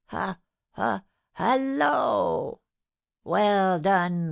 [0.07, 0.33] Hu!
[0.73, 0.97] hu!
[1.33, 2.59] hallo!
[3.23, 4.19] Well done!